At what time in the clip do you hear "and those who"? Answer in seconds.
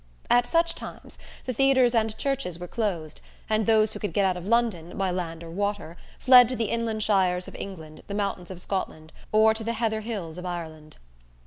3.47-3.99